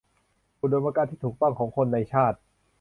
[0.61, 2.37] อุดมการณ์ที่ถูกต้องของคนในชาติ